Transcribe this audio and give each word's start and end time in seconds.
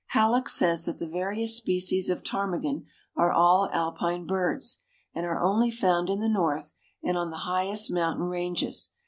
Hallock 0.07 0.49
says 0.49 0.85
that 0.85 0.97
the 0.97 1.05
various 1.07 1.55
species 1.55 2.09
of 2.09 2.23
ptarmigan 2.23 2.85
are 3.15 3.31
all 3.31 3.69
Alpine 3.71 4.25
birds, 4.25 4.79
and 5.13 5.27
are 5.27 5.39
only 5.43 5.69
found 5.69 6.09
in 6.09 6.19
the 6.19 6.27
North 6.27 6.73
and 7.03 7.15
on 7.19 7.29
the 7.29 7.37
highest 7.45 7.91
mountain 7.91 8.25
ranges. 8.25 8.93